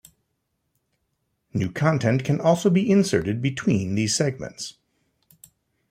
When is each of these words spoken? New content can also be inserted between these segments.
New 1.53 1.71
content 1.71 2.23
can 2.25 2.41
also 2.41 2.71
be 2.71 2.89
inserted 2.89 3.39
between 3.39 3.93
these 3.93 4.15
segments. 4.15 4.79